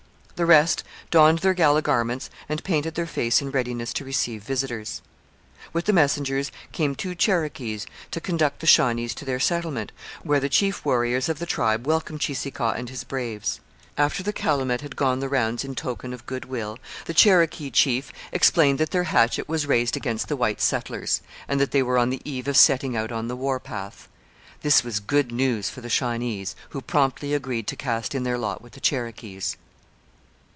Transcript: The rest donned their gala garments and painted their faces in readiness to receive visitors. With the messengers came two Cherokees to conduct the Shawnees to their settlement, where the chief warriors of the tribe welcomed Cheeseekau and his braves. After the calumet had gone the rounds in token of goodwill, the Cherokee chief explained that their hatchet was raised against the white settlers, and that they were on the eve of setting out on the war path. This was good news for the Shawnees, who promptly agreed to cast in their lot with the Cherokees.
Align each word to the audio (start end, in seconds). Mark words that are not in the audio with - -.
The 0.37 0.47
rest 0.47 0.83
donned 1.11 1.37
their 1.37 1.53
gala 1.53 1.83
garments 1.83 2.31
and 2.49 2.63
painted 2.63 2.95
their 2.95 3.05
faces 3.05 3.43
in 3.43 3.51
readiness 3.51 3.93
to 3.93 4.03
receive 4.03 4.41
visitors. 4.41 5.03
With 5.71 5.85
the 5.85 5.93
messengers 5.93 6.51
came 6.71 6.95
two 6.95 7.13
Cherokees 7.13 7.85
to 8.09 8.19
conduct 8.19 8.59
the 8.59 8.65
Shawnees 8.65 9.13
to 9.17 9.23
their 9.25 9.39
settlement, 9.39 9.91
where 10.23 10.39
the 10.39 10.49
chief 10.49 10.83
warriors 10.83 11.29
of 11.29 11.37
the 11.37 11.45
tribe 11.45 11.85
welcomed 11.85 12.21
Cheeseekau 12.21 12.71
and 12.75 12.89
his 12.89 13.03
braves. 13.03 13.59
After 13.99 14.23
the 14.23 14.33
calumet 14.33 14.81
had 14.81 14.95
gone 14.95 15.19
the 15.19 15.29
rounds 15.29 15.63
in 15.63 15.75
token 15.75 16.11
of 16.11 16.25
goodwill, 16.25 16.79
the 17.05 17.13
Cherokee 17.13 17.69
chief 17.69 18.11
explained 18.31 18.79
that 18.79 18.89
their 18.89 19.03
hatchet 19.03 19.47
was 19.47 19.67
raised 19.67 19.95
against 19.95 20.27
the 20.27 20.35
white 20.35 20.59
settlers, 20.59 21.21
and 21.47 21.61
that 21.61 21.69
they 21.69 21.83
were 21.83 21.99
on 21.99 22.09
the 22.09 22.21
eve 22.25 22.47
of 22.47 22.57
setting 22.57 22.97
out 22.97 23.11
on 23.11 23.27
the 23.27 23.35
war 23.37 23.59
path. 23.59 24.07
This 24.63 24.83
was 24.83 24.99
good 24.99 25.31
news 25.31 25.69
for 25.69 25.81
the 25.81 25.87
Shawnees, 25.89 26.55
who 26.69 26.81
promptly 26.81 27.35
agreed 27.35 27.67
to 27.67 27.75
cast 27.75 28.15
in 28.15 28.23
their 28.23 28.39
lot 28.39 28.63
with 28.63 28.73
the 28.73 28.81
Cherokees. 28.81 29.55